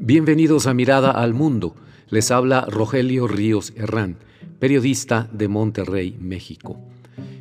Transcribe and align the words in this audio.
Bienvenidos 0.00 0.68
a 0.68 0.74
Mirada 0.74 1.10
al 1.10 1.34
Mundo. 1.34 1.74
Les 2.08 2.30
habla 2.30 2.60
Rogelio 2.70 3.26
Ríos 3.26 3.72
Herrán, 3.74 4.16
periodista 4.60 5.28
de 5.32 5.48
Monterrey, 5.48 6.16
México. 6.20 6.78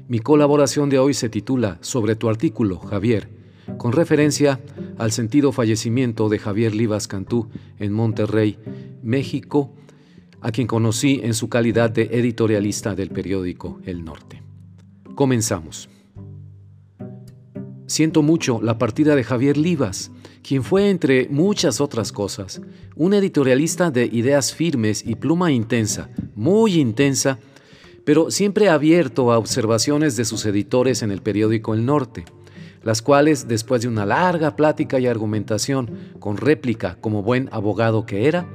Mi 0.08 0.18
colaboración 0.18 0.90
de 0.90 0.98
hoy 0.98 1.14
se 1.14 1.30
titula 1.30 1.78
Sobre 1.82 2.16
tu 2.16 2.30
artículo, 2.30 2.80
Javier, 2.80 3.30
con 3.78 3.92
referencia 3.92 4.60
al 4.98 5.12
sentido 5.12 5.52
fallecimiento 5.52 6.30
de 6.30 6.40
Javier 6.40 6.74
Livas 6.74 7.08
Cantú 7.08 7.48
en 7.78 7.94
Monterrey, 7.94 8.58
México, 9.04 9.76
a 10.42 10.52
quien 10.52 10.66
conocí 10.66 11.20
en 11.22 11.36
su 11.36 11.50
calidad 11.50 11.92
de 11.92 12.10
editorialista 12.12 12.96
del 12.96 13.12
periódico 13.12 13.80
El 13.86 14.04
Norte. 14.04 14.42
Comenzamos. 15.14 15.90
Siento 17.86 18.24
mucho 18.24 18.60
la 18.64 18.80
partida 18.80 19.16
de 19.16 19.24
Javier 19.24 19.58
Livas, 19.58 20.12
quien 20.48 20.64
fue, 20.64 20.90
entre 20.90 21.28
muchas 21.28 21.82
otras 21.82 22.14
cosas, 22.14 22.62
un 22.96 23.14
editorialista 23.14 23.92
de 23.92 24.06
ideas 24.06 24.54
firmes 24.54 25.06
y 25.06 25.16
pluma 25.16 25.52
intensa, 25.52 26.10
muy 26.36 26.76
intensa, 26.80 27.38
pero 28.06 28.32
siempre 28.32 28.70
abierto 28.70 29.34
a 29.34 29.40
observaciones 29.40 30.16
de 30.16 30.24
sus 30.24 30.46
editores 30.46 31.04
en 31.04 31.12
el 31.12 31.22
periódico 31.22 31.74
El 31.74 31.86
Norte, 31.86 32.24
las 32.82 33.02
cuales, 33.02 33.50
después 33.50 33.82
de 33.82 33.90
una 33.90 34.06
larga 34.06 34.56
plática 34.56 35.00
y 35.02 35.08
argumentación 35.08 36.14
con 36.20 36.38
réplica 36.38 36.96
como 37.02 37.24
buen 37.24 37.50
abogado 37.52 38.06
que 38.06 38.30
era, 38.30 38.48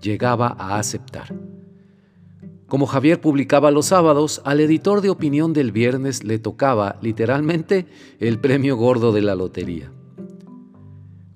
llegaba 0.00 0.56
a 0.58 0.78
aceptar. 0.78 1.34
Como 2.68 2.86
Javier 2.86 3.20
publicaba 3.20 3.70
los 3.70 3.84
sábados, 3.84 4.40
al 4.46 4.60
editor 4.60 5.02
de 5.02 5.10
opinión 5.10 5.52
del 5.52 5.72
viernes 5.72 6.24
le 6.24 6.38
tocaba, 6.38 6.98
literalmente, 7.02 7.84
el 8.18 8.38
premio 8.38 8.76
gordo 8.78 9.12
de 9.12 9.20
la 9.20 9.34
lotería. 9.34 9.92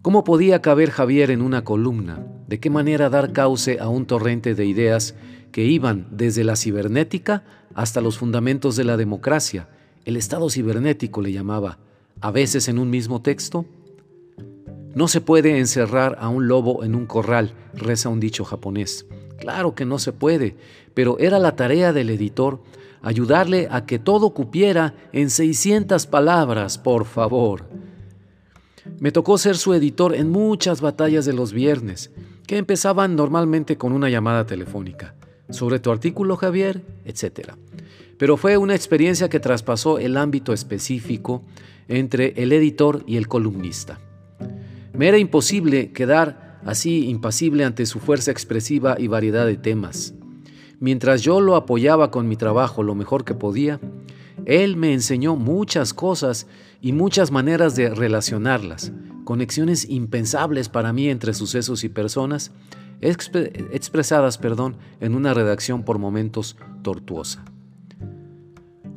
¿Cómo 0.00 0.22
podía 0.22 0.62
caber 0.62 0.90
Javier 0.92 1.32
en 1.32 1.42
una 1.42 1.64
columna? 1.64 2.24
¿De 2.46 2.60
qué 2.60 2.70
manera 2.70 3.10
dar 3.10 3.32
cauce 3.32 3.78
a 3.80 3.88
un 3.88 4.06
torrente 4.06 4.54
de 4.54 4.64
ideas 4.64 5.16
que 5.50 5.64
iban 5.64 6.06
desde 6.12 6.44
la 6.44 6.54
cibernética 6.54 7.42
hasta 7.74 8.00
los 8.00 8.16
fundamentos 8.16 8.76
de 8.76 8.84
la 8.84 8.96
democracia? 8.96 9.68
El 10.04 10.16
Estado 10.16 10.50
cibernético 10.50 11.20
le 11.20 11.32
llamaba, 11.32 11.78
a 12.20 12.30
veces 12.30 12.68
en 12.68 12.78
un 12.78 12.90
mismo 12.90 13.22
texto. 13.22 13.66
No 14.94 15.08
se 15.08 15.20
puede 15.20 15.58
encerrar 15.58 16.16
a 16.20 16.28
un 16.28 16.46
lobo 16.46 16.84
en 16.84 16.94
un 16.94 17.06
corral, 17.06 17.54
reza 17.74 18.08
un 18.08 18.20
dicho 18.20 18.44
japonés. 18.44 19.04
Claro 19.36 19.74
que 19.74 19.84
no 19.84 19.98
se 19.98 20.12
puede, 20.12 20.56
pero 20.94 21.18
era 21.18 21.40
la 21.40 21.56
tarea 21.56 21.92
del 21.92 22.10
editor 22.10 22.62
ayudarle 23.02 23.66
a 23.68 23.84
que 23.84 23.98
todo 23.98 24.30
cupiera 24.30 24.94
en 25.12 25.28
600 25.28 26.06
palabras, 26.06 26.78
por 26.78 27.04
favor. 27.04 27.66
Me 29.00 29.12
tocó 29.12 29.38
ser 29.38 29.56
su 29.56 29.74
editor 29.74 30.14
en 30.14 30.30
muchas 30.30 30.80
batallas 30.80 31.24
de 31.24 31.32
los 31.32 31.52
viernes, 31.52 32.10
que 32.46 32.56
empezaban 32.56 33.14
normalmente 33.14 33.76
con 33.76 33.92
una 33.92 34.08
llamada 34.08 34.46
telefónica, 34.46 35.14
sobre 35.50 35.78
tu 35.78 35.90
artículo 35.90 36.36
Javier, 36.36 36.82
etc. 37.04 37.52
Pero 38.16 38.36
fue 38.36 38.56
una 38.56 38.74
experiencia 38.74 39.28
que 39.28 39.40
traspasó 39.40 39.98
el 39.98 40.16
ámbito 40.16 40.52
específico 40.52 41.42
entre 41.88 42.34
el 42.42 42.52
editor 42.52 43.04
y 43.06 43.16
el 43.16 43.28
columnista. 43.28 44.00
Me 44.92 45.08
era 45.08 45.18
imposible 45.18 45.92
quedar 45.92 46.58
así 46.64 47.08
impasible 47.08 47.64
ante 47.64 47.86
su 47.86 48.00
fuerza 48.00 48.30
expresiva 48.30 48.96
y 48.98 49.06
variedad 49.06 49.46
de 49.46 49.56
temas. 49.56 50.14
Mientras 50.80 51.22
yo 51.22 51.40
lo 51.40 51.56
apoyaba 51.56 52.10
con 52.10 52.28
mi 52.28 52.36
trabajo 52.36 52.82
lo 52.82 52.94
mejor 52.94 53.24
que 53.24 53.34
podía, 53.34 53.80
él 54.46 54.76
me 54.76 54.92
enseñó 54.92 55.36
muchas 55.36 55.94
cosas 55.94 56.46
y 56.80 56.92
muchas 56.92 57.30
maneras 57.30 57.76
de 57.76 57.90
relacionarlas, 57.90 58.92
conexiones 59.24 59.88
impensables 59.88 60.68
para 60.68 60.92
mí 60.92 61.08
entre 61.08 61.34
sucesos 61.34 61.84
y 61.84 61.88
personas, 61.88 62.52
expresadas 63.00 64.38
perdón, 64.38 64.76
en 65.00 65.14
una 65.14 65.34
redacción 65.34 65.82
por 65.82 65.98
momentos 65.98 66.56
tortuosa. 66.82 67.44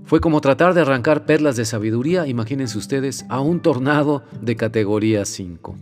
Fue 0.04 0.20
como 0.20 0.42
tratar 0.42 0.74
de 0.74 0.82
arrancar 0.82 1.26
perlas 1.26 1.56
de 1.56 1.66
sabiduría, 1.66 2.28
imagínense 2.28 2.78
ustedes, 2.78 3.26
a 3.30 3.40
un 3.40 3.62
tornado 3.62 4.24
de 4.42 4.56
categoría 4.58 5.24
5. 5.24 5.78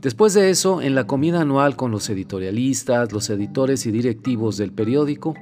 Después 0.00 0.34
de 0.34 0.50
eso, 0.50 0.80
en 0.80 0.94
la 0.94 1.06
comida 1.06 1.40
anual 1.40 1.76
con 1.76 1.90
los 1.90 2.08
editorialistas, 2.08 3.12
los 3.12 3.30
editores 3.30 3.84
y 3.86 3.90
directivos 3.90 4.56
del 4.56 4.72
periódico, 4.72 5.34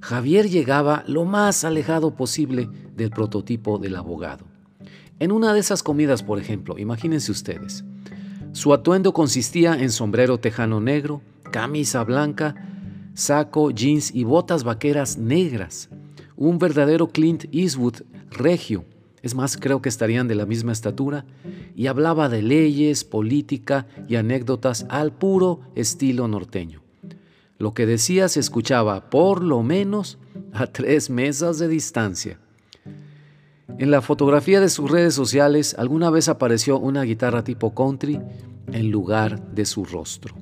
Javier 0.00 0.48
llegaba 0.48 1.04
lo 1.06 1.24
más 1.24 1.64
alejado 1.64 2.14
posible 2.14 2.68
del 2.94 3.10
prototipo 3.10 3.78
del 3.78 3.96
abogado. 3.96 4.44
En 5.18 5.32
una 5.32 5.52
de 5.54 5.60
esas 5.60 5.82
comidas, 5.82 6.22
por 6.22 6.38
ejemplo, 6.38 6.78
imagínense 6.78 7.32
ustedes, 7.32 7.84
su 8.52 8.72
atuendo 8.72 9.12
consistía 9.12 9.74
en 9.74 9.90
sombrero 9.90 10.38
tejano 10.38 10.80
negro, 10.80 11.20
camisa 11.50 12.04
blanca, 12.04 12.54
saco, 13.14 13.70
jeans 13.70 14.14
y 14.14 14.24
botas 14.24 14.64
vaqueras 14.64 15.18
negras. 15.18 15.88
Un 16.36 16.58
verdadero 16.58 17.08
Clint 17.08 17.44
Eastwood 17.52 18.02
regio. 18.30 18.84
Es 19.22 19.34
más, 19.34 19.56
creo 19.56 19.82
que 19.82 19.88
estarían 19.88 20.28
de 20.28 20.36
la 20.36 20.46
misma 20.46 20.72
estatura. 20.72 21.24
Y 21.74 21.86
hablaba 21.88 22.28
de 22.28 22.42
leyes, 22.42 23.04
política 23.04 23.86
y 24.08 24.16
anécdotas 24.16 24.86
al 24.88 25.12
puro 25.12 25.60
estilo 25.74 26.28
norteño. 26.28 26.85
Lo 27.58 27.72
que 27.72 27.86
decía 27.86 28.28
se 28.28 28.40
escuchaba 28.40 29.08
por 29.08 29.42
lo 29.42 29.62
menos 29.62 30.18
a 30.52 30.66
tres 30.66 31.10
mesas 31.10 31.58
de 31.58 31.68
distancia. 31.68 32.38
En 33.78 33.90
la 33.90 34.02
fotografía 34.02 34.60
de 34.60 34.68
sus 34.68 34.90
redes 34.90 35.14
sociales 35.14 35.74
alguna 35.78 36.10
vez 36.10 36.28
apareció 36.28 36.78
una 36.78 37.02
guitarra 37.02 37.44
tipo 37.44 37.74
country 37.74 38.20
en 38.72 38.90
lugar 38.90 39.52
de 39.52 39.64
su 39.64 39.84
rostro. 39.84 40.34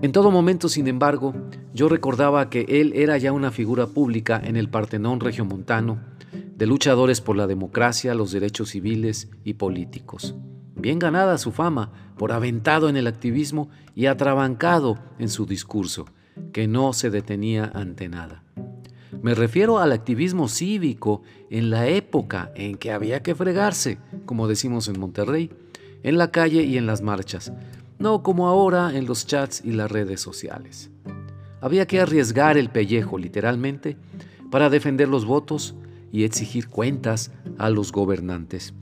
En 0.00 0.12
todo 0.12 0.30
momento, 0.30 0.68
sin 0.68 0.86
embargo, 0.86 1.34
yo 1.74 1.88
recordaba 1.88 2.50
que 2.50 2.66
él 2.68 2.92
era 2.94 3.18
ya 3.18 3.32
una 3.32 3.50
figura 3.50 3.88
pública 3.88 4.40
en 4.42 4.56
el 4.56 4.68
Partenón 4.68 5.18
regiomontano, 5.18 5.98
de 6.56 6.66
luchadores 6.66 7.20
por 7.20 7.36
la 7.36 7.46
democracia, 7.46 8.14
los 8.14 8.30
derechos 8.30 8.70
civiles 8.70 9.28
y 9.42 9.54
políticos. 9.54 10.36
Bien 10.78 10.98
ganada 10.98 11.38
su 11.38 11.50
fama 11.50 11.90
por 12.16 12.32
aventado 12.32 12.88
en 12.88 12.96
el 12.96 13.06
activismo 13.06 13.68
y 13.94 14.06
atrabancado 14.06 14.98
en 15.18 15.28
su 15.28 15.44
discurso, 15.44 16.06
que 16.52 16.68
no 16.68 16.92
se 16.92 17.10
detenía 17.10 17.70
ante 17.74 18.08
nada. 18.08 18.44
Me 19.22 19.34
refiero 19.34 19.78
al 19.78 19.92
activismo 19.92 20.48
cívico 20.48 21.22
en 21.50 21.70
la 21.70 21.88
época 21.88 22.52
en 22.54 22.76
que 22.76 22.92
había 22.92 23.22
que 23.22 23.34
fregarse, 23.34 23.98
como 24.26 24.46
decimos 24.46 24.86
en 24.88 25.00
Monterrey, 25.00 25.50
en 26.02 26.18
la 26.18 26.30
calle 26.30 26.62
y 26.62 26.76
en 26.76 26.86
las 26.86 27.02
marchas, 27.02 27.52
no 27.98 28.22
como 28.22 28.46
ahora 28.46 28.96
en 28.96 29.06
los 29.06 29.26
chats 29.26 29.62
y 29.64 29.72
las 29.72 29.90
redes 29.90 30.20
sociales. 30.20 30.90
Había 31.60 31.86
que 31.86 32.00
arriesgar 32.00 32.56
el 32.56 32.70
pellejo, 32.70 33.18
literalmente, 33.18 33.96
para 34.50 34.70
defender 34.70 35.08
los 35.08 35.24
votos 35.24 35.74
y 36.12 36.22
exigir 36.22 36.68
cuentas 36.68 37.32
a 37.58 37.70
los 37.70 37.90
gobernantes. 37.90 38.74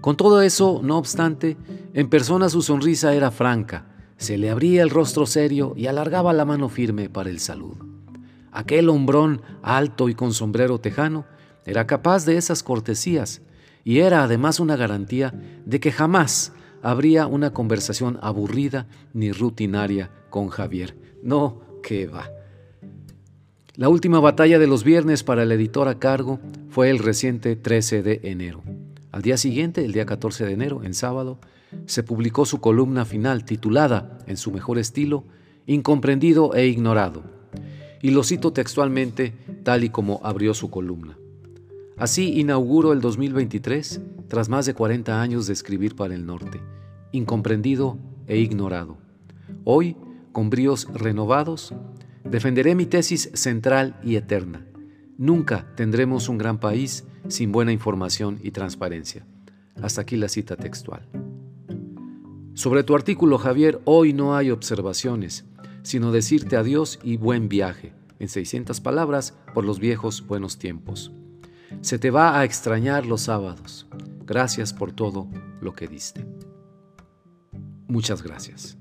Con 0.00 0.16
todo 0.16 0.42
eso, 0.42 0.80
no 0.82 0.96
obstante, 0.98 1.56
en 1.92 2.08
persona 2.08 2.48
su 2.48 2.62
sonrisa 2.62 3.14
era 3.14 3.30
franca, 3.30 3.86
se 4.16 4.38
le 4.38 4.50
abría 4.50 4.82
el 4.82 4.90
rostro 4.90 5.26
serio 5.26 5.74
y 5.76 5.86
alargaba 5.86 6.32
la 6.32 6.44
mano 6.44 6.68
firme 6.68 7.08
para 7.08 7.30
el 7.30 7.40
saludo. 7.40 7.86
Aquel 8.52 8.88
hombrón 8.88 9.42
alto 9.62 10.08
y 10.08 10.14
con 10.14 10.32
sombrero 10.32 10.80
tejano 10.80 11.24
era 11.64 11.86
capaz 11.86 12.24
de 12.24 12.36
esas 12.36 12.62
cortesías 12.62 13.42
y 13.84 14.00
era 14.00 14.22
además 14.22 14.60
una 14.60 14.76
garantía 14.76 15.34
de 15.64 15.80
que 15.80 15.92
jamás 15.92 16.52
habría 16.82 17.26
una 17.26 17.52
conversación 17.52 18.18
aburrida 18.22 18.86
ni 19.12 19.32
rutinaria 19.32 20.10
con 20.30 20.48
Javier. 20.48 20.96
No, 21.22 21.60
que 21.82 22.06
va. 22.06 22.30
La 23.74 23.88
última 23.88 24.18
batalla 24.18 24.58
de 24.58 24.66
los 24.66 24.82
viernes 24.82 25.22
para 25.22 25.44
el 25.44 25.52
editor 25.52 25.86
a 25.88 25.98
cargo 25.98 26.40
fue 26.70 26.90
el 26.90 26.98
reciente 26.98 27.54
13 27.54 28.02
de 28.02 28.20
enero. 28.24 28.62
Al 29.18 29.22
día 29.22 29.36
siguiente, 29.36 29.84
el 29.84 29.90
día 29.90 30.06
14 30.06 30.46
de 30.46 30.52
enero, 30.52 30.84
en 30.84 30.94
sábado, 30.94 31.40
se 31.86 32.04
publicó 32.04 32.46
su 32.46 32.60
columna 32.60 33.04
final 33.04 33.44
titulada, 33.44 34.16
en 34.28 34.36
su 34.36 34.52
mejor 34.52 34.78
estilo, 34.78 35.24
Incomprendido 35.66 36.54
e 36.54 36.68
Ignorado. 36.68 37.24
Y 38.00 38.12
lo 38.12 38.22
cito 38.22 38.52
textualmente 38.52 39.34
tal 39.64 39.82
y 39.82 39.88
como 39.88 40.20
abrió 40.22 40.54
su 40.54 40.70
columna. 40.70 41.18
Así 41.96 42.38
inauguro 42.38 42.92
el 42.92 43.00
2023 43.00 44.00
tras 44.28 44.48
más 44.48 44.66
de 44.66 44.74
40 44.74 45.20
años 45.20 45.48
de 45.48 45.52
escribir 45.54 45.96
para 45.96 46.14
el 46.14 46.24
norte, 46.24 46.60
incomprendido 47.10 47.98
e 48.28 48.38
ignorado. 48.38 48.98
Hoy, 49.64 49.96
con 50.30 50.48
bríos 50.48 50.86
renovados, 50.94 51.74
defenderé 52.22 52.76
mi 52.76 52.86
tesis 52.86 53.32
central 53.34 53.98
y 54.04 54.14
eterna. 54.14 54.67
Nunca 55.18 55.66
tendremos 55.74 56.28
un 56.28 56.38
gran 56.38 56.60
país 56.60 57.04
sin 57.26 57.50
buena 57.50 57.72
información 57.72 58.38
y 58.40 58.52
transparencia. 58.52 59.26
Hasta 59.82 60.02
aquí 60.02 60.16
la 60.16 60.28
cita 60.28 60.54
textual. 60.54 61.08
Sobre 62.54 62.84
tu 62.84 62.94
artículo, 62.94 63.36
Javier, 63.36 63.80
hoy 63.84 64.12
no 64.12 64.36
hay 64.36 64.52
observaciones, 64.52 65.44
sino 65.82 66.12
decirte 66.12 66.56
adiós 66.56 67.00
y 67.02 67.16
buen 67.16 67.48
viaje, 67.48 67.92
en 68.20 68.28
600 68.28 68.80
palabras, 68.80 69.36
por 69.54 69.64
los 69.64 69.80
viejos 69.80 70.24
buenos 70.24 70.56
tiempos. 70.56 71.10
Se 71.80 71.98
te 71.98 72.10
va 72.12 72.38
a 72.38 72.44
extrañar 72.44 73.04
los 73.04 73.22
sábados. 73.22 73.88
Gracias 74.24 74.72
por 74.72 74.92
todo 74.92 75.28
lo 75.60 75.74
que 75.74 75.88
diste. 75.88 76.24
Muchas 77.88 78.22
gracias. 78.22 78.77